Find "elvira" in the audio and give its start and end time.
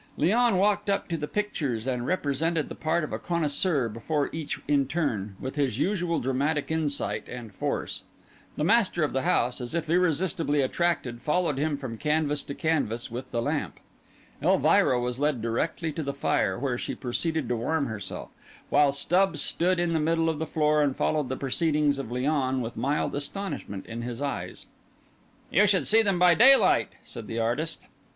14.41-14.99